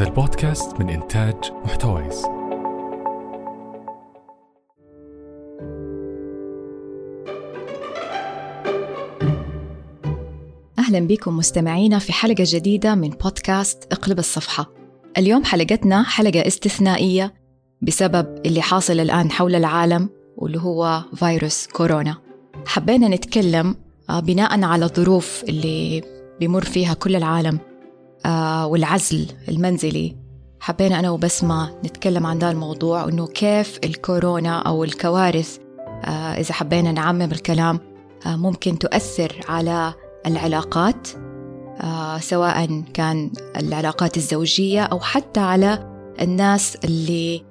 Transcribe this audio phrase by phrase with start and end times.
[0.00, 2.24] هذا البودكاست من إنتاج محتويس.
[10.78, 14.70] أهلا بكم مستمعينا في حلقة جديدة من بودكاست اقلب الصفحة.
[15.18, 17.34] اليوم حلقتنا حلقة استثنائية
[17.82, 22.16] بسبب اللي حاصل الآن حول العالم واللي هو فيروس كورونا.
[22.66, 23.76] حبينا نتكلم
[24.10, 26.02] آه، بناء على الظروف اللي
[26.40, 27.69] بيمر فيها كل العالم.
[28.64, 30.16] والعزل المنزلي.
[30.60, 35.58] حبينا أنا وبسمة نتكلم عن ذا الموضوع وإنه كيف الكورونا أو الكوارث
[36.04, 37.80] آه، إذا حبينا نعمم الكلام
[38.26, 39.94] ممكن تؤثر على
[40.26, 41.08] العلاقات
[42.20, 47.42] سواء كان العلاقات الزوجية أو حتى على الناس اللي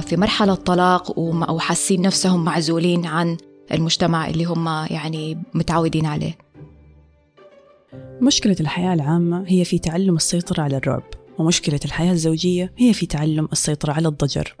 [0.00, 3.36] في مرحلة طلاق أو حاسين نفسهم معزولين عن
[3.72, 6.38] المجتمع اللي هم يعني متعودين عليه.
[8.20, 11.02] مشكلة الحياة العامة هي في تعلم السيطرة على الرعب
[11.38, 14.56] ومشكلة الحياة الزوجية هي في تعلم السيطرة على الضجر.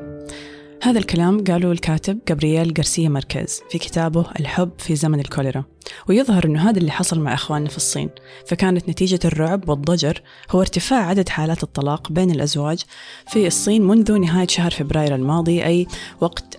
[0.82, 5.64] هذا الكلام قاله الكاتب جابرييل غارسيا ماركيز في كتابه الحب في زمن الكوليرا.
[6.08, 8.10] ويظهر أنه هذا اللي حصل مع إخواننا في الصين.
[8.46, 12.82] فكانت نتيجة الرعب والضجر هو ارتفاع عدد حالات الطلاق بين الأزواج
[13.28, 15.86] في الصين منذ نهاية شهر فبراير الماضي أي
[16.20, 16.56] وقت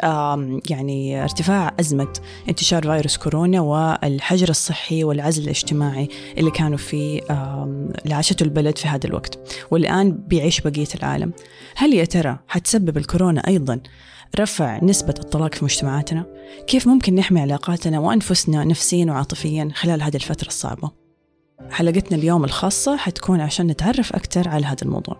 [0.70, 2.14] يعني ارتفاع أزمة
[2.50, 7.22] انتشار فيروس كورونا والحجر الصحي والعزل الاجتماعي اللي كانوا في
[8.06, 9.40] اللي عاشته البلد في هذا الوقت.
[9.72, 11.32] والآن بيعيش بقية العالم.
[11.80, 13.80] هل يا ترى حتسبب الكورونا أيضا
[14.40, 16.26] رفع نسبة الطلاق في مجتمعاتنا؟
[16.68, 20.92] كيف ممكن نحمي علاقاتنا وأنفسنا نفسيا وعاطفيا خلال هذه الفترة الصعبة؟
[21.72, 25.18] حلقتنا اليوم الخاصة حتكون عشان نتعرف أكثر على هذا الموضوع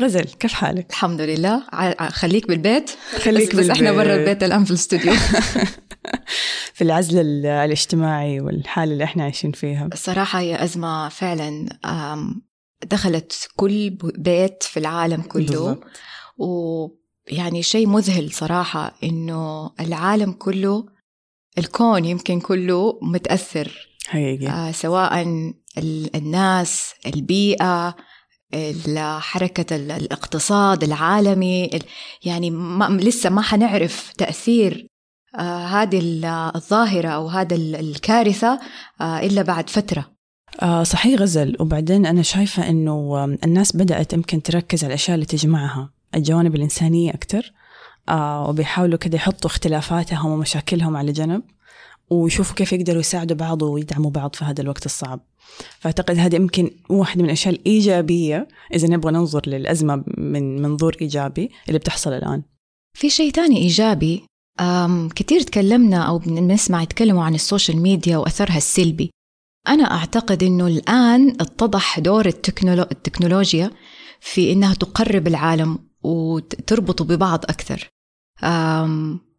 [0.00, 1.62] غزل كيف حالك؟ الحمد لله
[2.08, 2.90] خليك بالبيت
[3.22, 3.70] خليك بس, بالبيت.
[3.70, 5.12] بس إحنا برا البيت الآن في الاستوديو
[6.78, 9.88] في العزل الاجتماعي والحالة اللي إحنا عايشين فيها.
[9.92, 11.68] الصراحة هي أزمة فعلا
[12.86, 15.80] دخلت كل بيت في العالم كله.
[16.38, 20.86] ويعني شيء مذهل صراحة إنه العالم كله
[21.58, 23.88] الكون يمكن كله متأثر.
[24.06, 24.46] حقيقي.
[24.46, 25.26] آه سواء
[26.14, 27.96] الناس البيئة
[29.18, 31.70] حركة الاقتصاد العالمي
[32.24, 34.88] يعني ما لسه ما حنعرف تأثير
[35.44, 36.00] هذه
[36.56, 38.60] الظاهرة أو هذا الكارثة
[39.00, 40.10] آه إلا بعد فترة.
[40.62, 41.56] آه صحيح غزل.
[41.60, 47.52] وبعدين أنا شايفة أنه الناس بدأت يمكن تركز على الأشياء اللي تجمعها الجوانب الإنسانية أكثر
[48.08, 51.42] آه وبيحاولوا كده يحطوا اختلافاتهم ومشاكلهم على جنب
[52.10, 55.20] ويشوفوا كيف يقدروا يساعدوا بعض ويدعموا بعض في هذا الوقت الصعب.
[55.78, 61.78] فأعتقد هذا يمكن واحدة من الأشياء الإيجابية إذا نبغى ننظر للأزمة من منظور إيجابي اللي
[61.78, 62.42] بتحصل الآن.
[62.92, 64.27] في شيء تاني إيجابي
[65.14, 69.10] كثير تكلمنا أو بنسمع يتكلموا عن السوشيال ميديا وأثرها السلبي
[69.68, 72.82] أنا أعتقد أنه الآن اتضح دور التكنولو...
[72.82, 73.70] التكنولوجيا
[74.20, 77.90] في أنها تقرب العالم وتربطه ببعض أكثر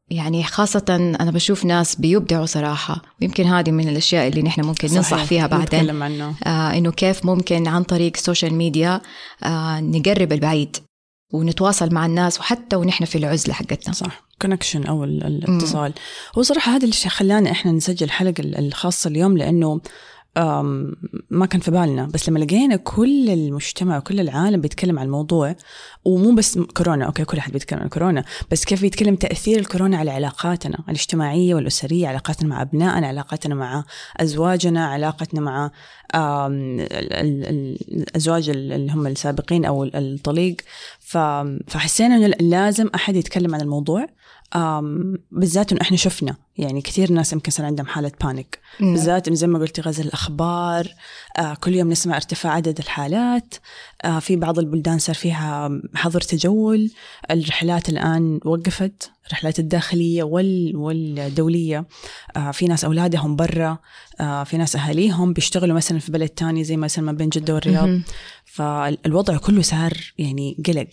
[0.10, 4.98] يعني خاصة أنا بشوف ناس بيبدعوا صراحة ويمكن هذه من الأشياء اللي نحن ممكن صحيح.
[4.98, 6.36] ننصح فيها بعدين عنه.
[6.46, 9.02] آه إنه كيف ممكن عن طريق السوشيال ميديا
[9.44, 10.78] آه نقرب البعيد
[11.32, 13.94] ونتواصل مع الناس وحتى ونحن في العزلة حقتنا.
[13.94, 14.30] صح.
[14.42, 15.94] connection أو الاتصال
[16.38, 19.82] هو صراحة هذا اللي خلانا إحنا نسجل الحلقة الخاصة اليوم لأنه
[21.30, 22.06] ما كان في بالنا.
[22.06, 25.56] بس لما لقينا كل المجتمع وكل العالم بيتكلم عن الموضوع
[26.06, 30.12] ومو بس كورونا okay كل أحد بيتكلم عن كورونا بس كيف بيتكلم تأثير الكورونا على
[30.12, 33.84] علاقاتنا الاجتماعية والأسرية علاقاتنا مع أبنائنا علاقاتنا مع
[34.18, 35.72] أزواجنا علاقتنا مع
[37.92, 40.56] الأزواج اللي هم السابقين أو الطليق.
[41.68, 44.08] فحسينا إنه لازم أحد يتكلم عن الموضوع.
[45.32, 49.48] بالذات إنه إحنا شفنا يعني كثير ناس يمكن صار عندهم حالة panic بالذات إنه زي
[49.48, 50.88] ما قلتي غزل الأخبار
[51.38, 53.56] آه كل يوم نسمع ارتفاع عدد الحالات.
[54.04, 56.92] آه في بعض البلدان صار فيها حظر تجول.
[57.32, 61.88] الرحلات الآن وقفت الرحلات الداخلية وال والدولية.
[62.36, 63.78] آه في ناس أولادهم برا
[64.20, 68.00] آه في ناس أهاليهم بيشتغلوا مثلا في بلد تاني زي مثلا ما بين جدة والرياض.
[68.46, 70.90] فالوضع كله صار يعني قلق.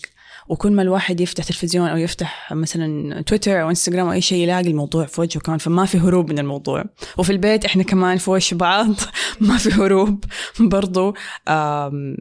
[0.49, 4.71] وكل ما الواحد يفتح تلفزيون أو يفتح مثلا تويتر أو إنستغرام أو أي شيء يلاقي
[4.71, 6.85] الموضوع في وجهه كمان فما في هروب من الموضوع.
[7.19, 8.95] وفي البيت إحنا كمان في وش بعض
[9.41, 10.25] ما في هروب
[10.61, 11.15] برضو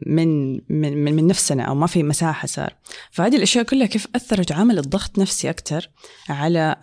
[0.06, 2.74] من من من نفسنا أو ما في مساحة صار.
[3.10, 5.90] فهذه الأشياء كلها كيف أثرت عملت ضغط نفسي أكثر
[6.28, 6.76] على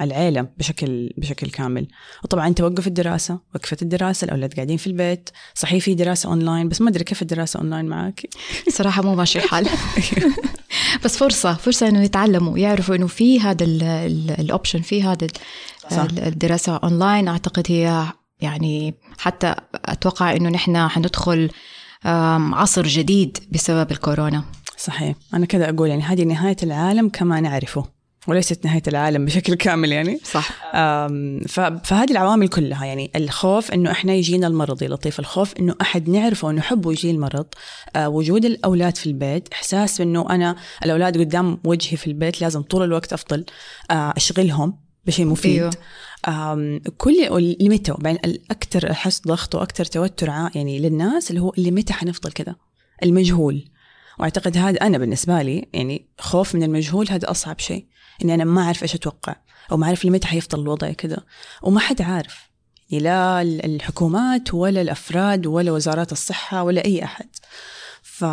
[0.00, 1.88] العيلة بشكل بشكل كامل.
[2.24, 6.90] وطبعا توقف الدراسة وقفت الدراسة الأولاد قاعدين في البيت صحيح في دراسة أونلاين بس ما
[6.90, 8.28] أدري كيف الدراسة أونلاين معك
[8.68, 9.68] صراحة مو ماشي الحال.
[11.04, 13.64] بس فرصة فرصة إنه يتعلموا يعرفوا إنه في هذا
[14.38, 15.26] الأوبشن في هذا.
[16.26, 18.04] الدراسة أونلاين أعتقد هي
[18.40, 21.50] يعني حتى أتوقع إنه نحن حندخل
[22.52, 24.44] عصر جديد بسبب الكورونا.
[24.76, 25.16] صحيح.
[25.34, 27.97] أنا كذا أقول يعني هذه نهاية العالم كما نعرفه.
[28.28, 30.20] وليست نهاية العالم بشكل كامل يعني.
[30.24, 30.72] صح.
[31.84, 33.10] فهذه العوامل كلها يعني.
[33.16, 37.46] الخوف إنه إحنا يجينا المرض يا لطيف الخوف إنه أحد نعرفه ونحبه يجي المرض.
[37.96, 42.82] أه وجود الأولاد في البيت إحساس إنه أنا الأولاد قدام وجهي في البيت لازم طول
[42.82, 43.44] الوقت أفضل
[43.90, 45.74] أه أشغلهم بشيء مفيد.
[46.28, 46.80] أيوه.
[46.96, 52.32] كل لمتى وبعدين الاكثر احس ضغط وأكثر توتر يعني للناس اللي هو اللي متى حنفضل
[52.32, 52.54] كذا
[53.02, 53.64] المجهول.
[54.18, 57.86] وأعتقد هذا أنا بالنسبة لي يعني خوف من المجهول هذا أصعب شيء.
[58.24, 59.36] إني أنا ما أعرف إيش أتوقع
[59.72, 61.18] أو ما أعرف لمتى حيفضل الوضع كذا
[61.62, 62.48] وما حد عارف.
[62.90, 67.28] يعني لا الحكومات ولا الأفراد ولا وزارات الصحة ولا أي أحد.
[68.02, 68.24] ف...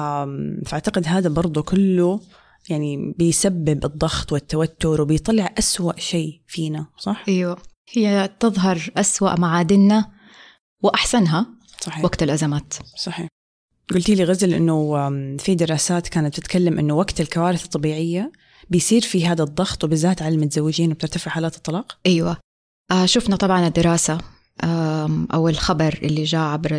[0.65, 2.19] فأعتقد هذا برضه كله
[2.69, 7.57] يعني بيسبب الضغط والتوتر وبيطلع أسوأ شيء فينا صح؟ أيوه.
[7.93, 10.11] هي تظهر أسوأ معادننا
[10.81, 11.45] وأحسنها
[11.81, 12.03] صحيح.
[12.03, 12.73] وقت الأزمات.
[12.97, 13.27] صحيح.
[13.93, 18.31] قلتي لي غزل إنه في دراسات كانت تتكلم إنه وقت الكوارث الطبيعية
[18.69, 22.38] بيصير في هذا الضغط وبالذات على المتزوجين وبترتفع حالات الطلاق؟ أيوة.
[22.91, 24.17] آه شفنا طبعا الدراسة
[24.63, 26.73] آم، أو الخبر اللي جاء عبر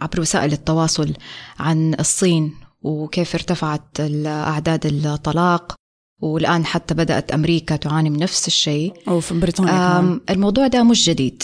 [0.00, 1.12] عبر وسائل التواصل
[1.58, 5.74] عن الصين وكيف ارتفعت أعداد الطلاق.
[6.22, 8.94] والآن حتى بدأت أمريكا تعاني من نفس الشيء.
[9.08, 11.42] أو في بريطانيا الموضوع ده مش جديد.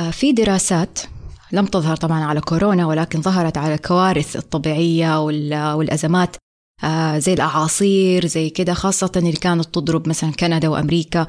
[0.00, 0.98] آه، في دراسات
[1.52, 6.36] لم تظهر طبعا على كورونا ولكن ظهرت على الكوارث الطبيعية وال- والأزمات
[6.84, 11.26] آه، زي الأعاصير زي كده خاصة اللي كانت تضرب مثلا كندا وأمريكا.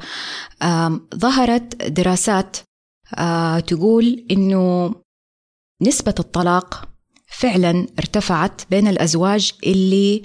[0.62, 2.56] آم، ظهرت دراسات
[3.14, 4.94] آه، تقول إنه
[5.82, 6.88] نسبة الطلاق
[7.26, 10.22] فعلا ارتفعت بين الأزواج اللي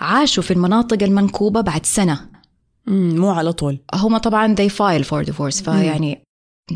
[0.00, 2.30] عاشوا في المناطق المنكوبة بعد سنة.
[2.86, 3.78] مو على طول.
[3.94, 6.22] هم طبعا they file for divorce فيعني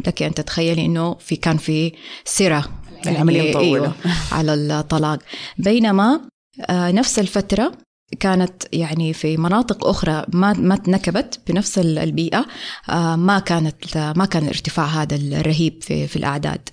[0.07, 1.93] لك أن تتخيلي إنه في كان في
[2.25, 2.69] سرة
[3.07, 3.65] العملية مطولة.
[3.65, 3.95] أيوة
[4.33, 5.19] على الطلاق.
[5.59, 6.21] بينما
[6.61, 7.73] آه، نفس الفترة
[8.21, 12.47] كانت يعني في مناطق أخرى ما ما تنكبت بنفس ال- البيئة
[12.89, 16.69] آه، ما كانت ما كان الارتفاع هذا الرهيب في في الأعداد.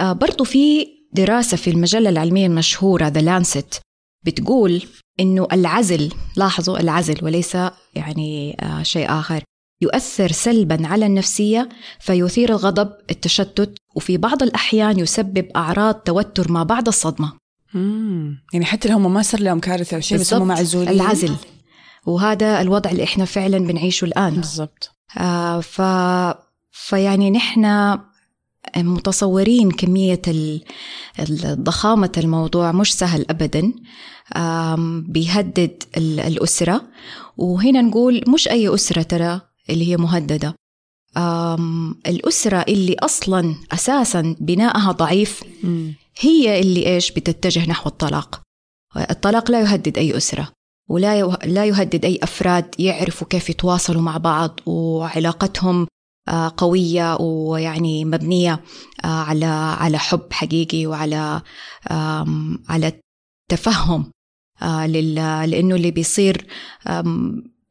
[0.00, 3.80] آه، برضو في دراسة في المجلة العلمية المشهورة ذا لانست
[4.26, 4.82] بتقول
[5.20, 7.54] إنه العزل لاحظوا العزل وليس
[7.94, 9.42] يعني آه، شيء آخر
[9.82, 11.68] يؤثر سلبا على النفسية
[12.00, 17.32] فيثير الغضب التشتت وفي بعض الأحيان يسبب أعراض توتر ما بعد الصدمة.
[17.74, 18.42] مم.
[18.52, 20.88] يعني حتى لو هم ما صار لهم كارثة أو شيء بس هم معزولين.
[20.88, 21.34] العزل.
[22.06, 24.34] وهذا الوضع اللي إحنا فعلا بنعيشه الآن.
[24.34, 24.96] بالضبط.
[25.18, 25.82] آه ف
[26.70, 27.98] فيعني نحن
[28.76, 30.62] متصورين كمية ال-
[31.64, 33.72] ضخامة الموضوع مش سهل أبدا.
[35.08, 36.82] بيهدد ال- الأسرة.
[37.36, 39.40] وهنا نقول مش أي أسرة ترى
[39.70, 40.54] اللي هي مهددة.
[42.06, 45.44] الأسرة اللي أصلا أساسا بناءها ضعيف.
[46.20, 48.40] هي اللي إيش بتتجه نحو الطلاق
[48.96, 50.48] الطلاق لا يهدد أي أسرة
[50.88, 55.86] ولا لا يهدد أي أفراد يعرفوا كيف يتواصلوا مع بعض وعلاقتهم
[56.56, 58.60] قوية ويعني مبنية
[59.04, 59.46] على
[59.80, 61.42] على حب حقيقي وعلى
[62.68, 62.92] على
[63.50, 64.10] تفهم
[65.46, 66.46] لأنه اللي بيصير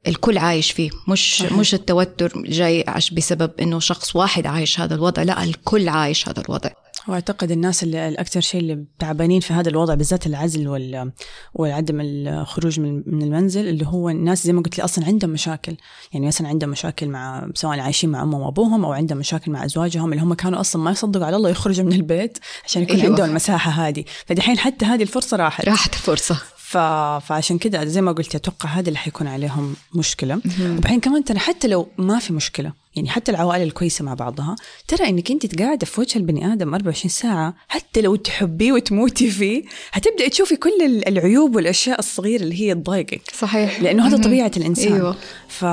[0.08, 0.90] الكل عايش فيه.
[1.08, 1.52] مش صحيح.
[1.52, 5.24] مش التوتر جاي عش بسبب إنه شخص واحد عايش هذا الوضع.
[5.24, 6.70] لا الكل عايش هذا الوضع.
[7.08, 11.12] وأعتقد الناس اللي الأكثر شيء اللي تعبانين في هذا الوضع بالذات العزل وال
[11.54, 15.78] وعدم الخروج من من المنزل اللي هو الناس زي ما قلت لي أصلا عندهم مشاكل.
[16.14, 20.14] يعني مثلا عندهم مشاكل مع سواء عايشين مع أمهم وابوهم أو عندهم مشاكل مع أزواجهم
[20.14, 23.10] اللي هم كانوا أصلا ما يصدقوا على الله يخرجوا من البيت عشان يكون أيوة.
[23.10, 24.04] عندهم المساحة هذه.
[24.26, 25.66] فدحين حتى هذه الفرصة راحت.
[25.66, 26.78] راحت فرصة ف...
[27.28, 30.42] فعشان كده زي ما قلت أتوقع هذا اللي حيكون عليهم مشكلة.
[30.62, 34.56] وبعدين كمان ترى حتى لو ما في مشكلة يعني حتى العوائل الكويسة مع بعضها
[34.88, 39.64] ترى إنك أنت قاعدة في وجه البني آدم 24 ساعة حتى لو تحبيه وتموتي فيه
[39.92, 43.22] هتبداي تشوفي كل ال- العيوب والأشياء الصغيرة اللي هي تضايقك.
[43.34, 43.82] صحيح.
[43.82, 44.18] لأنه هذا.
[44.24, 44.94] طبيعة الإنسان.
[44.94, 45.16] أيوة.
[45.48, 45.66] ف...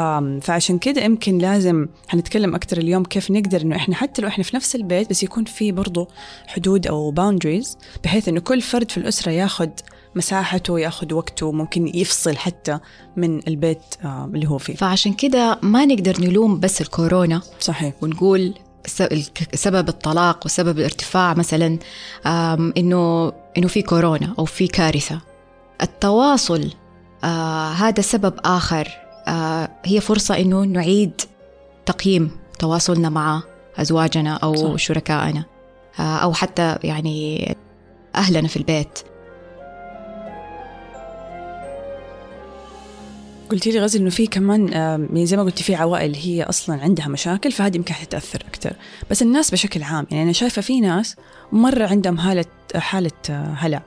[0.47, 4.57] فعشان كده يمكن لازم حنتكلم أكثر اليوم كيف نقدر إنه إحنا حتى لو إحنا في
[4.57, 6.09] نفس البيت بس يكون في برضه
[6.47, 9.69] حدود أو باوندريز بحيث إنه كل فرد في الأسرة ياخذ
[10.17, 12.79] مساحته ياخذ وقته ممكن يفصل حتى
[13.17, 18.55] من البيت آه اللي هو فيه فعشان كده ما نقدر نلوم بس الكورونا صحيح ونقول
[19.55, 21.79] سبب الطلاق وسبب الارتفاع مثلا
[22.77, 25.21] إنه إنه في كورونا أو في كارثة
[25.83, 26.71] التواصل
[27.25, 28.89] آه هذا سبب آخر
[29.29, 31.21] آه هي فرصة إنه نعيد
[31.87, 33.43] تقييم تواصلنا مع
[33.77, 34.69] أزواجنا أو صح.
[34.69, 34.77] صح.
[34.77, 35.45] شركائنا
[36.01, 37.57] آه أو حتى يعني
[38.15, 38.99] أهلنا في البيت
[43.51, 47.09] قلتي لي غزل إنه في كمان يعني زي ما قلتي في عوائل هي أصلا عندها
[47.09, 48.73] مشاكل فهذه يمكن حتتأثر أكثر
[49.11, 51.17] بس الناس بشكل عام يعني أنا شايفة في ناس
[51.53, 53.83] مرة عندهم حالة حالة آه، هلع.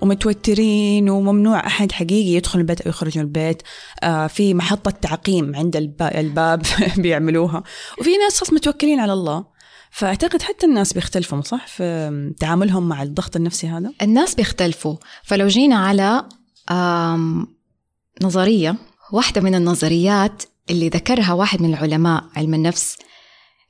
[0.00, 3.62] ومتوترين وممنوع أحد حقيقي يدخل البيت أو يخرج من البيت.
[4.02, 6.62] آه في محطة تعقيم عند الباب
[7.02, 7.62] بيعملوها.
[8.00, 9.44] وفي ناس خلاص متوكلين على الله.
[9.90, 14.96] فأعتقد حتى الناس بيختلفوا صح؟ في تعاملهم مع الضغط النفسي هذا؟ الناس بيختلفوا.
[15.22, 16.24] فلو جينا على
[18.22, 18.76] نظرية
[19.12, 22.96] واحدة من النظريات اللي ذكرها واحد من العلماء علم النفس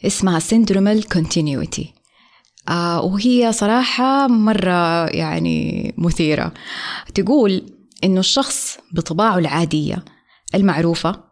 [0.06, 0.38] اسمها
[1.12, 1.94] كونتينيوتي
[2.68, 6.52] آه وهي صراحة مرة يعني مثيرة.
[7.14, 7.72] تقول
[8.04, 10.04] إنه الشخص بطباعه العادية
[10.54, 11.24] المعروفة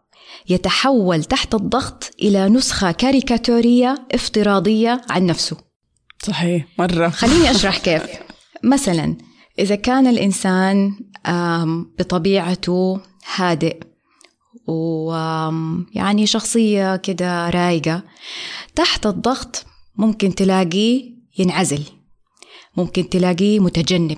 [0.49, 5.57] يتحول تحت الضغط إلى نسخة كاريكاتورية افتراضية عن نفسه.
[6.23, 7.09] صحيح مرة.
[7.09, 8.03] خليني أشرح كيف.
[8.63, 9.17] مثلا
[9.59, 10.91] إذا كان الإنسان
[11.99, 12.99] بطبيعته
[13.35, 13.79] هادئ
[14.67, 18.03] ويعني شخصية كده رايقة.
[18.75, 21.83] تحت الضغط ممكن تلاقيه ينعزل
[22.77, 24.17] ممكن تلاقيه متجنب.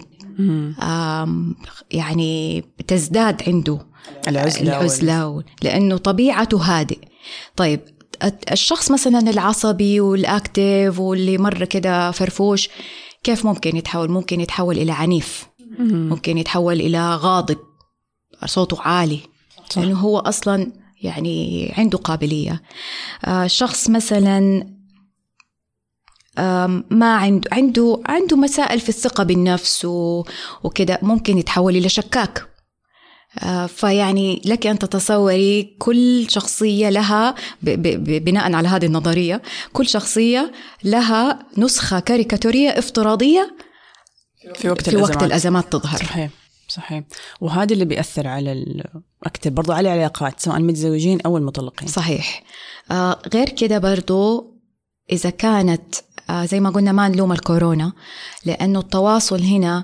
[1.92, 3.80] يعني تزداد عنده
[4.28, 7.00] العزلة, العزلة لأنه طبيعته هادئ.
[7.56, 7.82] طيب
[8.52, 12.70] الشخص مثلا العصبي والاكتيف واللي مره كده فرفوش
[13.24, 15.48] كيف ممكن يتحول؟ ممكن يتحول إلى عنيف.
[15.80, 17.58] ممكن يتحول إلى غاضب.
[18.46, 19.20] صوته عالي
[19.70, 19.82] صح.
[19.82, 20.72] لأنه هو أصلا
[21.02, 22.62] يعني عنده قابلية
[23.26, 24.68] آه شخص مثلا
[26.90, 29.86] ما عنده عنده عنده مسائل في الثقة بالنفس
[30.64, 32.48] وكذا ممكن يتحول إلى شكاك
[33.40, 39.42] آه، فيعني لك أن تتصوري كل شخصية لها بناء على هذه النظرية
[39.74, 40.52] كل شخصية
[40.84, 43.56] لها نسخة كاريكاتورية افتراضية
[44.56, 45.16] في وقت, في الأزمات.
[45.16, 46.30] وقت الأزمات تظهر صحيح
[46.74, 47.04] صحيح.
[47.42, 48.84] وهذا اللي بيأثر على
[49.24, 51.88] أكثر برضو على العلاقات سواء المتزوجين أو المطلقين.
[51.88, 52.44] صحيح.
[52.92, 54.54] آه غير كده برضو
[55.12, 55.96] إذا كانت
[56.30, 57.94] آه زي ما قلنا ما نلوم الكورونا
[58.46, 59.84] لأنه التواصل هنا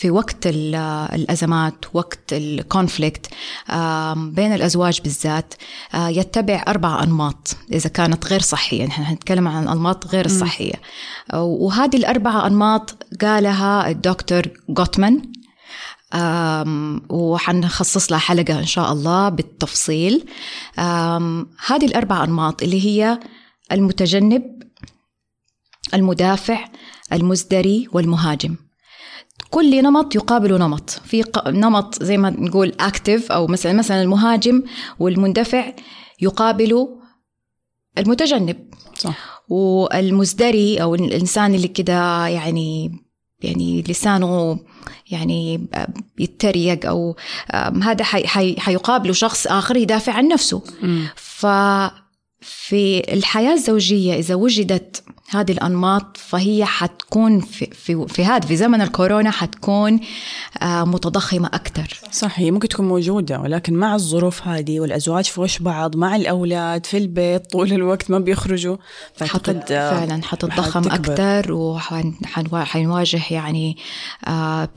[0.00, 3.26] في وقت الأزمات وقت الكونفليكت
[4.16, 5.54] بين الأزواج بالذات
[5.94, 8.86] آه، يتبع أربع أنماط إذا كانت غير صحية.
[8.86, 10.74] نحن نتكلم عن الأنماط غير الصحية
[11.34, 15.22] وهذه الأربعة أنماط قالها الدكتور جوتمان
[17.08, 20.28] وحنخصص لها حلقة إن شاء الله بالتفصيل.
[21.66, 23.20] هذه الأربع أنماط اللي هي
[23.72, 24.62] المتجنب
[25.94, 26.64] المدافع
[27.12, 28.56] المزدري والمهاجم.
[29.50, 30.90] كل نمط يقابل نمط.
[30.90, 34.62] في نمط زي ما نقول اكتف أو مثلا مثلا المهاجم
[34.98, 35.72] والمندفع
[36.20, 36.88] يقابل
[37.98, 38.56] المتجنب.
[38.98, 39.42] صح.
[39.48, 43.00] والمزدري أو الإنسان اللي كده يعني
[43.42, 44.58] يعني لسانه
[45.10, 45.68] يعني
[46.18, 47.16] يتريق أو
[47.82, 50.62] هذا حي حي حيقابله شخص آخر يدافع عن نفسه.
[50.82, 51.04] م.
[52.40, 58.80] ففي الحياة الزوجية إذا وجدت هذه الأنماط فهي حتكون في في, في هذا في زمن
[58.80, 60.00] الكورونا حتكون
[60.62, 62.00] آه، متضخمة أكثر.
[62.10, 66.86] صح هي ممكن تكون موجودة ولكن مع الظروف هذه والأزواج في وش بعض مع الأولاد
[66.86, 68.76] في البيت طول الوقت ما بيخرجوا
[69.14, 71.52] فأعتقد آه، فعلا حتتضخم أكثر
[72.52, 73.76] وحنواجه يعني
[74.26, 74.68] آه،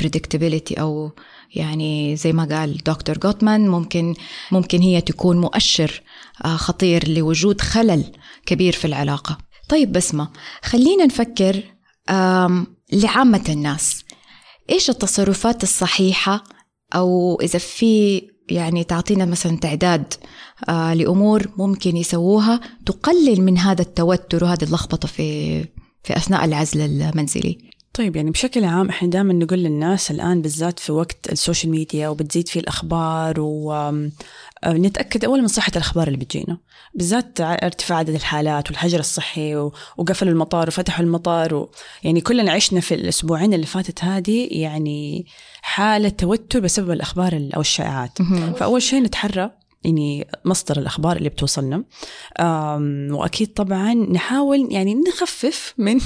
[0.80, 1.12] أو
[1.56, 4.16] يعني زي ما قال دكتور جوتمان ممكن
[4.52, 6.02] ممكن هي تكون مؤشر
[6.44, 8.04] خطير لوجود خلل
[8.46, 9.38] كبير في العلاقة.
[9.70, 10.30] طيب بسمة
[10.64, 11.64] خلينا نفكر
[12.94, 14.04] لعامة الناس.
[14.70, 16.44] إيش التصرفات الصحيحة؟
[16.96, 20.14] أو إذا في يعني تعطينا مثلا تعداد
[20.70, 25.60] آه لأمور ممكن يسووها تقلل من هذا التوتر وهذه اللخبطة في
[26.04, 27.73] في أثناء العزل المنزلي.
[27.94, 32.48] طيب يعني بشكل عام إحنا دائما نقول للناس الآن بالذات في وقت السوشيال ميديا وبتزيد
[32.48, 36.58] فيه الأخبار ونتاكد اول من صحة الأخبار اللي بتجينا.
[36.94, 39.56] بالذات ارتفاع عدد الحالات والحجر الصحي
[39.98, 41.72] وقفلوا المطار وفتحوا المطار و
[42.04, 45.26] يعني كلنا عشنا في الأسبوعين اللي فاتت هذه يعني
[45.62, 48.22] حالة توتر بسبب الأخبار أو الشائعات.
[48.58, 49.52] فأول شيء نتحرى
[49.84, 51.84] يعني مصدر الأخبار اللي بتوصلنا.
[53.12, 56.00] وأكيد طبعا نحاول يعني نخفف من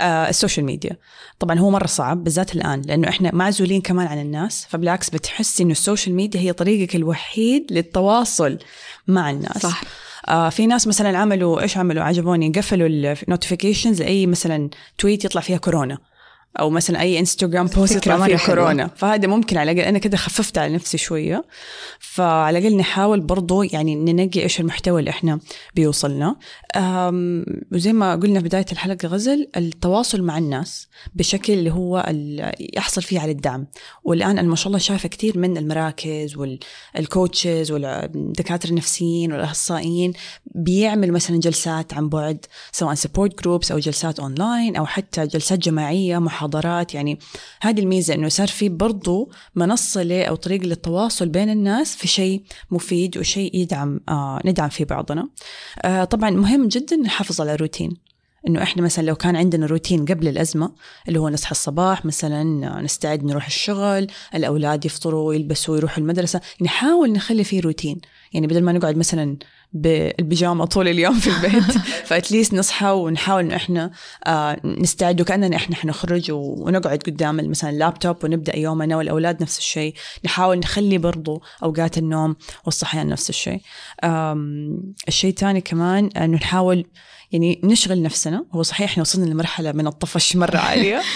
[0.00, 0.96] آه، السوشيال ميديا.
[1.38, 4.66] طبعا هو مرة صعب بالذات الآن لأنه إحنا معزولين كمان عن الناس.
[4.70, 8.58] فبالعكس بتحسي إنه السوشيال ميديا هي طريقك الوحيد للتواصل
[9.08, 9.62] مع الناس.
[9.62, 9.82] صح.
[10.28, 15.40] آه في ناس مثلا عملوا إيش عملوا؟ عجبوني قفلوا ال notifications لأي مثلا tweet يطلع
[15.40, 15.98] فيها كورونا.
[16.60, 18.36] أو مثلا أي انستغرام post يطلع فيه.
[18.46, 18.90] كورونا.
[18.96, 21.44] فهذا ممكن على الأقل أنا كده خففت على نفسي شوية.
[22.00, 25.40] فعلى الأقل نحاول برضو يعني ننقي إيش المحتوى اللي إحنا
[25.74, 26.36] بيوصلنا.
[27.72, 32.12] وزي ما قلنا في بداية الحلقة غزل التواصل مع الناس بشكل اللي هو
[32.76, 33.66] يحصل فيه على الدعم.
[34.04, 36.36] والآن أنا ما شاء الله شايفة كثير من المراكز
[36.96, 40.12] وال coaches والدكاترة النفسيين والأخصائيين
[40.46, 46.18] بيعمل مثلا جلسات عن بعد سواء support groups أو جلسات اونلاين أو حتى جلسات جماعية
[46.38, 47.18] محاضرات يعني
[47.60, 52.42] هذه الميزة إنه صار في برضو منصة ل أو طريقه للتواصل بين الناس في شيء
[52.70, 55.28] مفيد وشيء يدعم آه ندعم فيه بعضنا.
[55.82, 57.96] آه طبعا مهم جدا نحافظ على الروتين.
[58.48, 60.72] إنه إحنا مثلا لو كان عندنا روتين قبل الأزمة
[61.08, 62.44] اللي هو نصحى الصباح مثلا
[62.82, 68.00] نستعد نروح الشغل الأولاد يفطروا يلبسوا يروحوا المدرسة نحاول نخلي فيه روتين.
[68.32, 69.36] يعني بدل ما نقعد مثلا
[69.72, 71.78] بالبيجامة طول اليوم في البيت.
[72.08, 73.90] فاتليست نصحى ونحاول انه إحنا
[74.26, 79.94] آه نستعد وكأننا إحنا حنخرج ونقعد قدام مثلا اللابتوب ونبدأ يومنا والأولاد نفس الشيء.
[80.24, 83.60] نحاول نخلي برضو أوقات النوم والصحيان نفس الشيء.
[85.08, 86.84] الشيء الثاني كمان إنه نحاول
[87.32, 88.44] يعني نشغل نفسنا.
[88.52, 91.00] هو صحيح إحنا وصلنا لمرحلة من الطفش مرة عالية.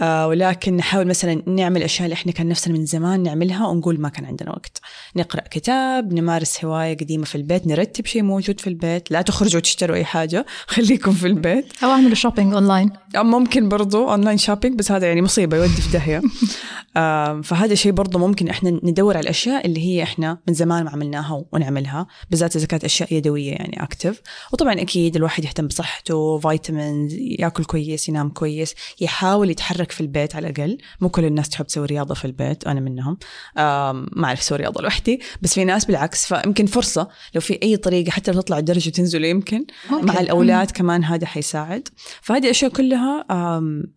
[0.00, 4.08] آه ولكن نحاول مثلا نعمل أشياء اللي إحنا كان نفسنا من زمان نعملها ونقول ما
[4.08, 4.80] كان عندنا وقت.
[5.16, 9.10] نقرأ كتاب نمارس هواية قديمة في البيت نرتب شيء موجود في البيت.
[9.10, 11.66] لا تخرجوا تشتروا أي حاجة خليكم في البيت.
[11.84, 15.92] أو أعملوا shopping online أو ممكن برضو online shopping بس هذا يعني مصيبة يودي في
[15.92, 16.22] داهية.
[16.96, 20.90] آم، فهذا شيء برضو ممكن إحنا ندور على الأشياء اللي هي إحنا من زمان ما
[20.90, 27.14] عملناها ونعملها بالذات إذا كانت أشياء يدوية يعني active وطبعا أكيد الواحد يهتم بصحته vitamins
[27.14, 30.78] ياكل كويس ينام كويس يحاول يتحرك في البيت على الأقل.
[31.00, 33.18] مو كل الناس تحب تسوي رياضة في البيت أنا منهم.
[33.56, 35.20] ما أعرف أسوي رياضة لوحدي.
[35.42, 37.08] بس في ناس بالعكس فيمكن فرصة.
[37.34, 39.64] لو في أي طريقة حتى لو تطلع الدرج وتنزل يمكن.
[39.90, 40.06] ممكن.
[40.06, 41.88] مع الأولاد كمان هذا حيساعد.
[42.22, 43.26] فهذه الأشياء كلها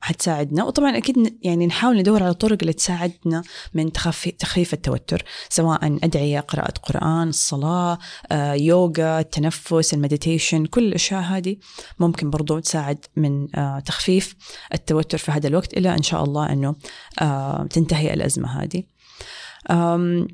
[0.02, 0.64] حتساعدنا.
[0.64, 3.44] وطبعا أكيد يعني نحاول ندور على الطرق اللي تساعدنا
[3.74, 5.24] من تخفي تخفيف التوتر.
[5.50, 7.98] سواء أدعية قراءة قرآن الصلاة
[8.32, 11.58] آه، يوغا التنفس المديتيشن كل الأشياء هذه
[12.00, 14.36] ممكن برضو تساعد من آه، تخفيف
[14.74, 15.74] التوتر في هذا الوقت.
[15.82, 16.76] إلى إن شاء الله أنه
[17.22, 18.84] آه، تنتهي الأزمة هذه.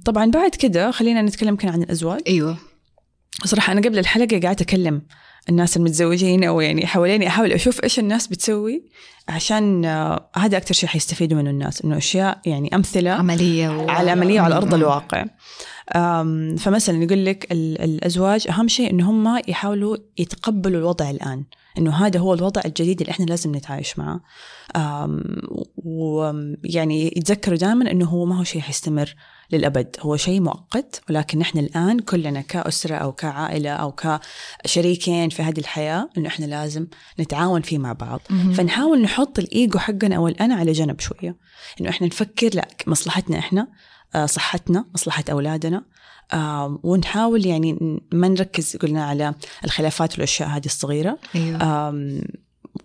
[0.05, 2.21] طبعا بعد كده خلينا نتكلم كان عن الأزواج.
[2.27, 2.57] أيوه.
[3.45, 5.01] صراحة أنا قبل الحلقة قاعدة أكلم
[5.49, 8.83] الناس المتزوجين أو يعني حواليني أحاول أشوف إيش الناس بتسوي
[9.29, 13.89] عشان آه، هذا أكثر شيء حيستفيدوا منه الناس إنه أشياء يعني أمثلة عملية و...
[13.89, 14.81] على عملية وعلى أرض مم.
[14.81, 15.25] الواقع.
[16.57, 21.43] فمثلا يقول لك ال- الأزواج أهم شيء إن هم يحاولوا يتقبلوا الوضع الآن.
[21.77, 24.21] إنه هذا هو الوضع الجديد اللي إحنا لازم نتعايش معه.
[25.75, 29.15] ويعني يتذكروا دائما إنه هو ما هو شيء حيستمر
[29.51, 29.95] للأبد.
[29.99, 33.95] هو شيء مؤقت ولكن نحن الآن كلنا كأسرة أو كعائلة أو
[34.65, 36.87] كشريكين في هذه الحياة إنه إحنا لازم
[37.19, 38.21] نتعاون فيه مع بعض.
[38.53, 41.35] فنحاول نحط الإيجو حقنا أو الأنا على جنب شوية.
[41.81, 43.67] إنه إحنا نفكر لأ مصلحتنا إحنا
[44.15, 45.83] آه، صحتنا مصلحة أولادنا
[46.33, 49.33] آم، ونحاول يعني ما نركز قلنا على
[49.65, 51.17] الخلافات والأشياء هذه الصغيرة.
[51.35, 51.89] أيوه.
[51.89, 52.21] آم،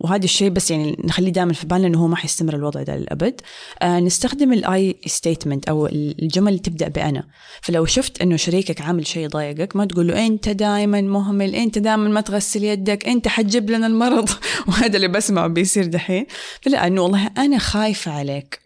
[0.00, 3.40] وهذا الشيء بس يعني نخليه دائما في بالنا إنه هو ما حيستمر الوضع ده للابد
[3.82, 7.24] آه نستخدم ال I statement أو الجمل اللي تبدأ بأنا.
[7.62, 12.08] فلو شفت إنه شريكك عامل شيء يضايقك ما تقول له أنت دائما مهمل أنت دائما
[12.08, 14.28] ما تغسل يدك أنت حتجيب لنا المرض.
[14.68, 16.26] وهذا اللي بسمعه بيصير دحين.
[16.60, 18.61] فلا إنه والله أنا خايفة عليك.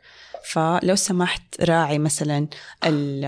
[0.51, 2.47] فلو سمحت راعي مثلا
[2.85, 3.25] ال-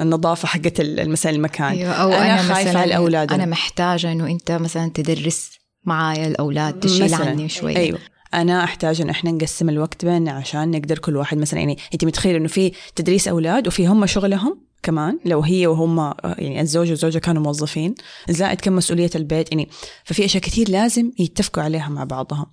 [0.00, 3.34] النظافة حقت مثلا المكان أو أنا أنا, خايفة مثلا على أولادنا.
[3.34, 5.50] أنا محتاجة إنه أنت مثلا تدرس
[5.84, 7.14] معايا الأولاد تشيل.
[7.14, 7.98] عني شوي أيوه
[8.34, 12.36] أنا أحتاج إن إحنا نقسم الوقت بيننا عشان نقدر كل واحد مثلا يعني أنت متخيل
[12.36, 17.42] إنه في تدريس أولاد وفي هم شغلهم كمان لو هي وهم يعني الزوج والزوجة كانوا
[17.42, 17.94] موظفين
[18.30, 19.68] زائد كم مسؤولية البيت يعني
[20.04, 22.46] ففي أشياء كثير لازم يتفقوا عليها مع بعضها.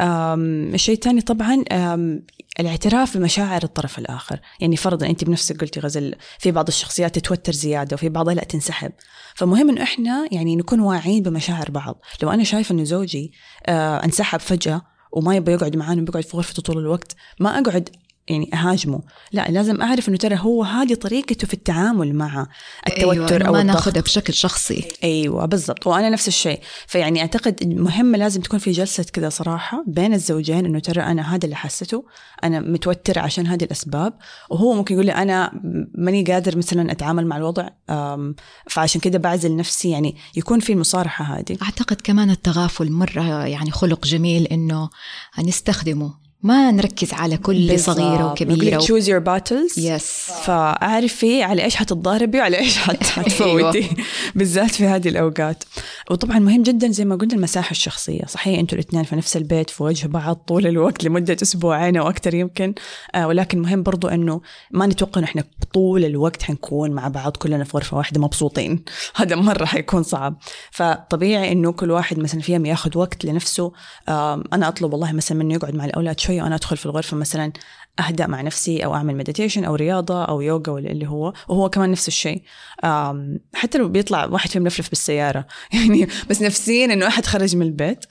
[0.00, 1.64] الشيء الثاني طبعا
[2.60, 7.94] الاعتراف بمشاعر الطرف الآخر، يعني فرضا أنت بنفسك قلتي غزل في بعض الشخصيات تتوتر زيادة
[7.94, 8.92] وفي بعضها لا تنسحب،
[9.34, 13.32] فمهم إنه إحنا يعني نكون واعيين بمشاعر بعض، لو أنا شايفة إنه زوجي
[13.66, 17.88] آه انسحب فجأة وما يبغى يقعد معانا وبيقعد في غرفته طول الوقت ما أقعد
[18.28, 19.00] يعني أهاجمه.
[19.32, 22.46] لا لازم أعرف إنه ترى هو هذه طريقته في التعامل مع
[22.86, 24.88] التوتر أيوة أو ما ناخذها بشكل شخصي.
[25.04, 25.86] أيوه بالضبط.
[25.86, 26.60] وأنا نفس الشيء.
[26.86, 31.44] فيعني أعتقد مهمه لازم تكون في جلسة كذا صراحة بين الزوجين إنه ترى أنا هذا
[31.44, 32.04] اللي حسيته.
[32.44, 34.12] أنا متوتر عشان هذه الأسباب.
[34.50, 35.60] وهو ممكن يقول لي أنا
[35.94, 37.68] ماني قادر مثلا أتعامل مع الوضع
[38.70, 39.90] فعشان كده بعزل نفسي.
[39.90, 41.58] يعني يكون في المصارحة هذه.
[41.62, 44.90] أعتقد كمان التغافل مرة يعني خلق جميل إنه
[45.44, 46.23] نستخدمه.
[46.44, 48.80] ما نركز على كل صغيرة وكبيرة و...
[48.80, 53.90] choose your battles yes فأعرفي على إيش حتتضاربي وعلى إيش حت- حتفوتي.
[54.34, 55.64] بالذات في هذه الأوقات.
[56.10, 58.22] وطبعا مهم جدا زي ما قلنا المساحة الشخصية.
[58.28, 62.34] صحيح أنتوا الإثنين في نفس البيت في وجه بعض طول الوقت لمدة أسبوعين أو أكثر
[62.34, 62.74] يمكن.
[63.14, 67.64] آه ولكن مهم برضو إنه ما نتوقع إنه إحنا طول الوقت حنكون مع بعض كلنا
[67.64, 68.84] في غرفة واحدة مبسوطين.
[69.16, 70.38] هذا مرة حيكون صعب.
[70.70, 73.72] فطبيعي إنه كل واحد مثلا فيهم ياخذ وقت لنفسه.
[74.08, 77.52] آه أنا أطلب والله مثلا منه يقعد مع الأولاد شوية وأنا أدخل في الغرفة مثلا
[78.00, 81.90] أهدأ مع نفسي أو أعمل مديتيشن أو رياضة أو يوغا ولا اللي هو وهو كمان
[81.90, 82.42] نفس الشيء.
[83.54, 85.46] حتى لو بيطلع واحد فيهم يلفلف بالسيارة.
[85.72, 88.04] يعني بس نفسيا إنه أحد خرج من البيت.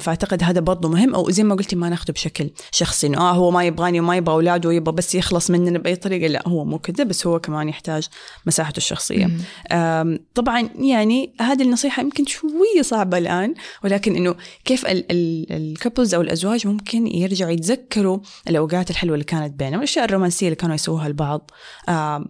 [0.00, 1.14] فأعتقد هذا برضه مهم.
[1.14, 3.06] أو زي ما قلتي ما ناخذه بشكل شخصي.
[3.06, 6.26] إنه آه هو ما يبغاني وما يبغى أولاده ويبغى بس يخلص مننا بأي طريقة.
[6.26, 7.04] لا هو مو كذا.
[7.04, 8.08] بس هو كمان يحتاج
[8.46, 9.30] مساحته الشخصية.
[10.34, 13.54] طبعا يعني هذه النصيحة يمكن شوية صعبة الآن.
[13.84, 20.04] ولكن إنه كيف الكابلز أو الأزواج ممكن يرجعوا يتذكروا الأوقات الحلوة اللي كانت بينهم الأشياء
[20.04, 21.50] الرومانسية اللي كانوا يسووها البعض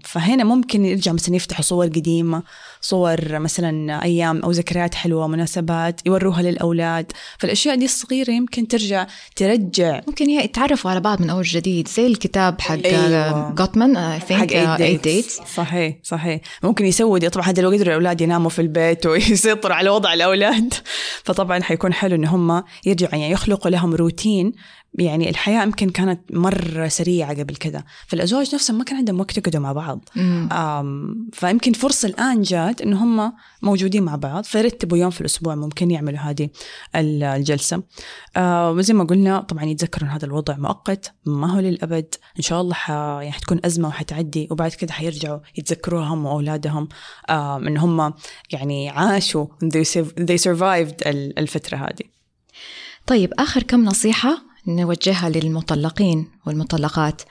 [0.05, 2.43] فهنا ممكن يرجع مثلا يفتحوا صور قديمة
[2.81, 7.13] صور مثلا أيام أو ذكريات حلوة مناسبات يوروها للأولاد.
[7.39, 9.07] فالأشياء دي الصغيرة يمكن ترجع
[9.37, 10.01] ترجع.
[10.07, 13.51] ممكن يتعرفوا على بعض من أول جديد زي الكتاب حق أيوة.
[13.51, 16.41] جوتمان I think 8 dates صحيح صحيح.
[16.63, 20.75] ممكن يسوي دي طبعا هذا لو قدروا الأولاد يناموا في البيت ويسيطروا على وضع الأولاد.
[21.25, 24.53] فطبعا حيكون حلو إن هم يرجعوا يعني يخلقوا لهم روتين
[24.94, 27.85] يعني الحياة يمكن كانت مرة سريعة قبل كذا.
[28.07, 30.09] فالأزواج نفسهم ما كان عندهم وقت يقعدوا مع بعض.
[31.33, 36.18] فيمكن فرصة الآن جات إن هم موجودين مع بعض فيرتبوا يوم في الأسبوع ممكن يعملوا
[36.18, 36.48] هذه
[36.96, 37.83] الجلسة.
[38.37, 42.14] آه وزي ما قلنا طبعا يتذكروا هذا الوضع مؤقت ما هو للأبد.
[42.37, 42.90] إن شاء الله ح...
[42.90, 46.88] يعني حتكون أزمة وحتعدي وبعد كده حيرجعوا يتذكروها هم وأولادهم.
[47.31, 48.14] آه إن هم
[48.53, 52.09] يعني عاشوا they survived الفترة هذه.
[53.07, 57.23] طيب آخر كم نصيحة؟ نوجهها للمطلقين والمطلقات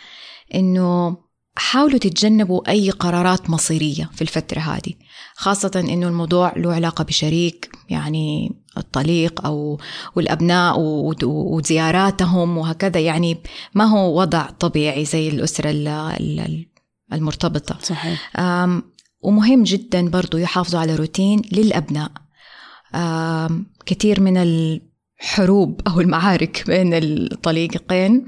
[0.56, 1.18] إنه
[1.56, 4.94] حاولوا تتجنبوا أي قرارات مصيرية في الفترة هذه
[5.36, 9.80] خاصة إنه الموضوع له علاقة بشريك يعني الطليق أو
[10.16, 10.76] والأبناء
[11.24, 13.38] وزياراتهم وهكذا يعني
[13.76, 15.70] ما هو وضع طبيعي زي الأسرة
[17.13, 17.78] المرتبطة.
[17.82, 18.38] صحيح.
[19.22, 22.12] ومهم جدا برضو يحافظوا على روتين للأبناء.
[23.86, 24.38] كثير من
[25.20, 28.26] حروب أو المعارك بين الطليقين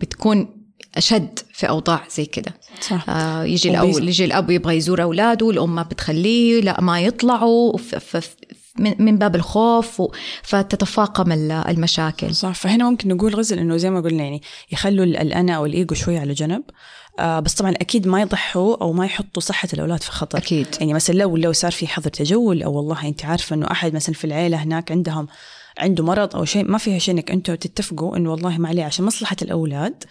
[0.00, 0.56] بتكون
[0.96, 2.54] أشد في أوضاع زي كده.
[2.80, 3.08] صح.
[3.08, 7.78] آه يجي الأب يجي الأب يبغى يزور أولاده الأم ما بتخليه لا ما يطلعوا
[8.78, 10.02] من باب الخوف
[10.42, 12.34] فتتفاقم المشاكل.
[12.34, 12.54] صح.
[12.54, 16.32] فهنا ممكن نقول غزل إنه زي ما قلنا يعني يخلوا الأنا أو الإيجو شوي على
[16.32, 16.62] جنب.
[17.18, 20.38] آه بس طبعا أكيد ما يضحوا أو ما يحطوا صحة الأولاد في خطر.
[20.38, 20.66] أكيد.
[20.80, 24.14] يعني مثلا لو لو صار في حظر تجول أو والله أنت عارفة إنه أحد مثلا
[24.14, 25.26] في العيلة هناك عندهم
[25.80, 29.04] عنده مرض أو شيء ما فيها شيء إنك أنتم تتفقوا إنه والله ما عليه عشان
[29.04, 30.04] مصلحة الأولاد.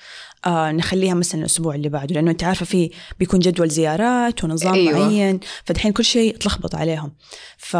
[0.45, 4.99] آه نخليها مثلا الأسبوع اللي بعده لأنه أنت عارفة في بيكون جدول زيارات ونظام أيوة.
[4.99, 7.11] معين فدحين كل شيء تلخبط عليهم.
[7.57, 7.77] ف...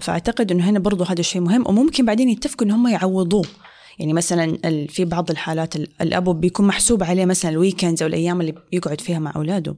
[0.00, 3.44] فأعتقد إنه هنا برضو هذا الشيء مهم وممكن بعدين يتفقوا ان هم يعوضوه.
[3.98, 9.00] يعني مثلا في بعض الحالات الأب بيكون محسوب عليه مثلا الويكندز أو الأيام اللي بيقعد
[9.00, 9.76] فيها مع أولاده.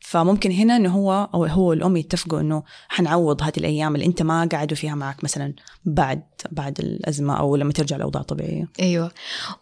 [0.00, 4.48] فممكن هنا إنه هو أو هو والأم يتفقوا إنه حنعوض هذه الأيام اللي أنت ما
[4.52, 8.68] قعدوا فيها معك مثلا بعد بعد الأزمة أو لما ترجع الأوضاع طبيعية.
[8.80, 9.10] أيوة.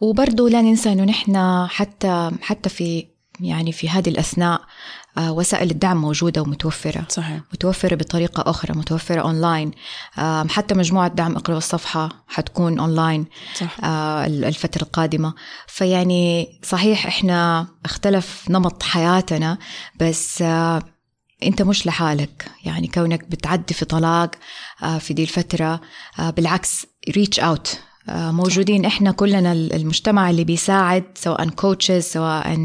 [0.00, 3.06] وبرضه لا ننسى إنه نحن حتى حتى في
[3.42, 4.60] يعني في هذه الأثناء
[5.18, 7.04] آه، وسائل الدعم موجودة ومتوفرة.
[7.08, 7.40] صحيح.
[7.52, 9.70] متوفرة بطريقة أخرى متوفرة أونلاين
[10.48, 13.84] حتى مجموعة دعم اقرأ الصفحة حتكون أونلاين صح.
[13.84, 15.34] آه، الفترة القادمة.
[15.66, 19.58] فيعني صحيح إحنا اختلف نمط حياتنا
[20.00, 20.82] بس آه،
[21.42, 22.50] أنت مش لحالك.
[22.64, 24.30] يعني كونك بتعدي في طلاق
[24.98, 25.80] في دي الفترة
[26.18, 32.56] بالعكس reach out آه، موجودين إحنا كلنا المجتمع اللي بيساعد سواء coaches سواء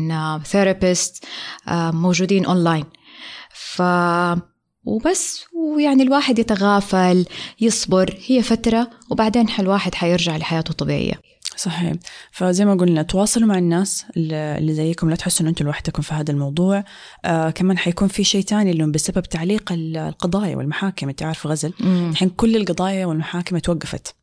[0.44, 1.26] therapist
[1.68, 2.86] آه، موجودين اونلاين
[3.54, 3.82] ف
[4.86, 7.26] وبس ويعني الواحد يتغافل
[7.62, 11.14] يصبر هي فترة وبعدين الواحد حيرجع لحياته الطبيعية.
[11.58, 11.94] صحيح.
[12.32, 16.32] فزي ما قلنا تواصلوا مع الناس اللي زيكم لا تحسوا إن أنتم لوحدكم في هذا
[16.32, 16.84] الموضوع.
[17.26, 21.10] آه كمان حيكون في شيء ثاني اللي بسبب تعليق القضايا والمحاكم.
[21.10, 24.16] أنت عارف غزل؟ الحين كل القضايا والمحاكم توقفت.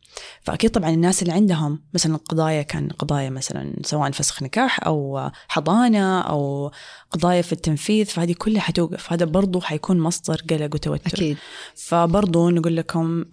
[0.43, 6.21] فأكيد طبعا الناس اللي عندهم مثلا قضايا كان قضايا مثلا سواء فسخ نكاح أو حضانة
[6.21, 6.73] أو
[7.11, 9.13] قضايا في التنفيذ فهذه كلها حتوقف.
[9.13, 11.07] هذا برضو حيكون مصدر قلق وتوتر.
[11.07, 11.37] أكيد.
[11.75, 13.25] فبرضو نقول لكم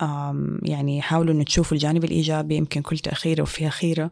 [0.63, 4.11] يعني حاولوا أن تشوفوا الجانب الإيجابي يمكن كل تأخيرة وفيها خيرة.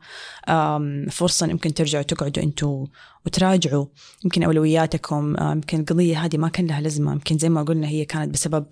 [1.11, 2.85] فرصة يمكن ترجعوا تقعدوا أنتوا
[3.27, 3.85] وتراجعوا.
[4.23, 7.11] يمكن أولوياتكم يمكن القضية هذه ما كان لها لازمة.
[7.11, 8.65] يمكن زي ما قلنا هي كانت بسبب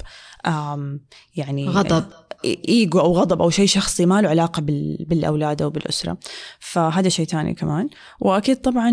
[1.36, 2.06] يعني غضب.
[2.46, 4.62] إيجو أو غضب أو شيء شخصي ما له علاقة
[5.00, 6.18] بالأولاد أو بالأسرة.
[6.60, 7.90] فهذا شيء ثاني كمان.
[8.20, 8.92] وأكيد طبعا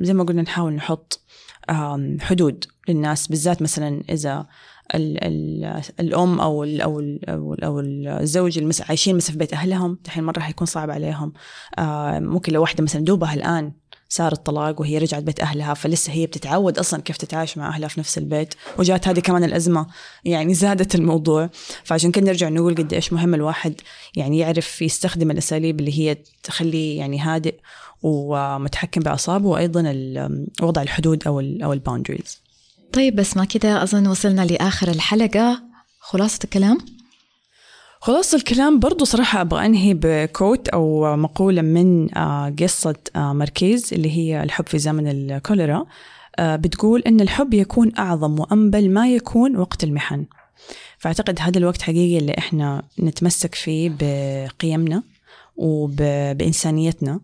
[0.00, 1.20] زي ما قلنا نحاول نحط
[2.20, 3.28] حدود للناس.
[3.28, 4.46] بالذات مثلا إذا
[4.94, 7.80] ال ال الأم أو ال أو ال أو, ال أو
[8.20, 11.32] الزوج اللي عايشين مثلا في بيت أهلهم دحين مرة حيكون صعب عليهم.
[11.78, 13.72] آه ممكن لو واحدة مثلا دوبها الآن
[14.08, 18.00] صار الطلاق وهي رجعت بيت أهلها فلسه هي بتتعود أصلا كيف تتعايش مع أهلها في
[18.00, 18.54] نفس البيت.
[18.78, 19.86] وجات هذه كمان الأزمة
[20.24, 21.50] يعني زادت الموضوع.
[21.84, 23.74] فعشان كده نرجع نقول قد إيش مهم الواحد
[24.16, 27.54] يعني يعرف يستخدم الأساليب اللي هي تخليه يعني هادئ
[28.02, 29.82] ومتحكم بأعصابه وأيضا
[30.62, 32.40] وضع الحدود أو ال أو الباوندريز.
[32.92, 35.62] طيب بس ما كده أظن وصلنا لآخر الحلقة.
[35.98, 36.95] خلاصة الكلام.
[38.06, 44.10] خلاص الكلام برضو صراحة أبغى أنهي بكوت أو مقولة من آه، قصة آه، ماركيز اللي
[44.10, 45.86] هي الحب في زمن الكوليرا.
[46.38, 50.26] آه، بتقول أن الحب يكون أعظم وأنبل ما يكون وقت المحن.
[50.98, 55.02] فأعتقد هذا الوقت حقيقي اللي إحنا نتمسك فيه بقيمنا
[55.56, 57.20] وبإنسانيتنا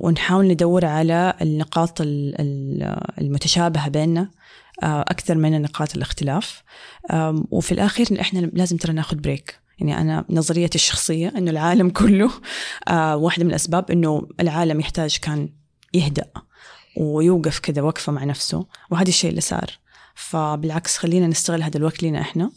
[0.00, 1.98] ونحاول ندور على النقاط
[3.20, 4.30] المتشابهة بيننا
[4.82, 6.62] أكثر من نقاط الاختلاف.
[7.50, 12.30] وفي الأخير إحنا لازم ترى ناخذ بريك يعني أنا نظريتي الشخصية إنه العالم كله
[12.88, 15.48] آه واحدة من الأسباب إنه العالم يحتاج كان
[15.94, 16.30] يهدأ
[16.96, 19.70] ويوقف كذا وقفة مع نفسه وهذا الشيء اللي صار.
[20.14, 22.50] فبالعكس خلينا نستغل هذا الوقت لنا إحنا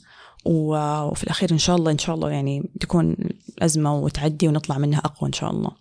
[0.45, 3.15] وفي الأخير إن شاء الله إن شاء الله يعني تكون
[3.61, 5.71] أزمة وتعدي ونطلع منها أقوى إن شاء الله.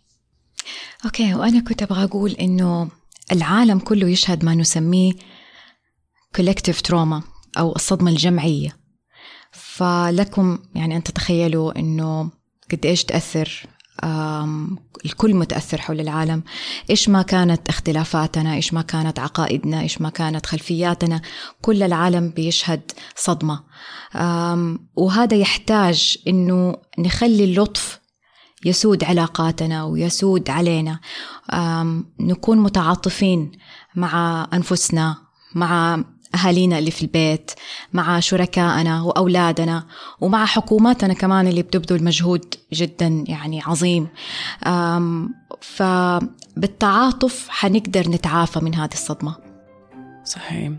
[1.05, 2.90] أوكي وأنا كنت أبغى أقول إنه
[3.33, 5.12] العالم كله يشهد ما نسميه
[6.38, 7.22] collective trauma
[7.59, 8.77] أو الصدمة الجمعية.
[9.52, 12.30] فلكم يعني أن تتخيلوا أنه
[12.72, 13.66] قد إيش تأثر
[15.04, 16.42] الكل متأثر حول العالم.
[16.90, 21.20] إيش ما كانت اختلافاتنا إيش ما كانت عقائدنا إيش ما كانت خلفياتنا
[21.62, 23.64] كل العالم بيشهد صدمة.
[24.96, 28.00] وهذا يحتاج أنه نخلي اللطف
[28.64, 31.00] يسود علاقاتنا ويسود علينا.
[32.20, 33.52] نكون متعاطفين
[33.96, 35.16] مع أنفسنا
[35.54, 37.50] مع أهالينا اللي في البيت
[37.92, 39.86] مع شركائنا وأولادنا
[40.20, 44.08] ومع حكوماتنا كمان اللي بتبذل مجهود جدا يعني عظيم.
[45.60, 49.36] فبالتعاطف حنقدر نتعافى من هذه الصدمة.
[50.24, 50.72] صحيح.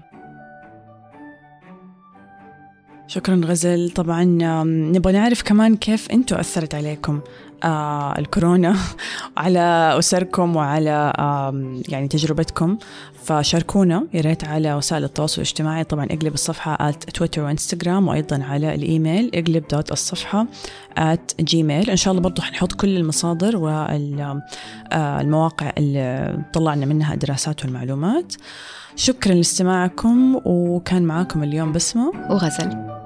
[3.07, 3.89] شكرا غزل.
[3.89, 4.23] طبعا
[4.63, 7.21] نبغى نعرف كمان كيف أنتم أثرت عليكم.
[7.63, 8.75] آه الكورونا
[9.37, 12.77] على أسركم وعلى آه يعني تجربتكم.
[13.23, 15.83] فشاركونا يا ريت على وسائل التواصل الاجتماعي.
[15.83, 20.45] طبعا إقلب الصفحة at تويتر وانستغرام وأيضا على الإيميل إقلب دوت الصفحة
[20.99, 28.33] at جيميل إن شاء الله برضو حنحط كل المصادر والمواقع اللي طلعنا منها الدراسات والمعلومات.
[28.95, 32.98] شكرا لاستماعكم وكان معاكم اليوم بسمة وغزل.